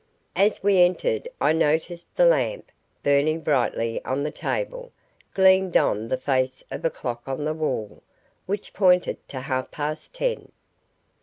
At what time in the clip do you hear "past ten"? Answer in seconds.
9.69-10.51